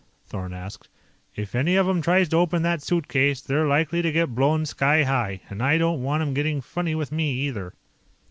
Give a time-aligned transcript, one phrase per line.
[0.25, 0.89] Thorn asked.
[1.35, 5.03] "If any of 'em tries to open that suitcase, they're likely to get blown sky
[5.03, 5.41] high.
[5.47, 7.75] And I don't want 'em getting funny with me, either."